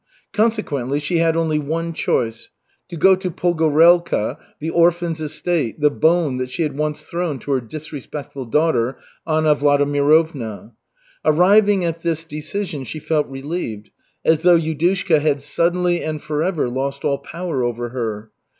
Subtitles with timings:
[0.33, 2.49] Consequently, she had only one choice,
[2.89, 7.51] to go to Pogorelka, the orphans' estate, the "bone" that she had once thrown to
[7.51, 10.71] her disrespectful daughter, Anna Vladimirovna.
[11.23, 13.91] Arriving at this decision, she felt relieved,
[14.25, 18.31] as though Yudushka had suddenly and forever lost all power over her.